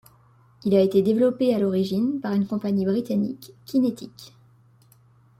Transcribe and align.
Il 0.65 0.75
a 0.75 0.79
été 0.81 1.03
développé 1.03 1.53
à 1.53 1.59
l'origine 1.59 2.19
par 2.21 2.33
une 2.33 2.47
compagnie 2.47 2.87
britannique, 2.87 3.53
QinetiQ. 3.67 4.31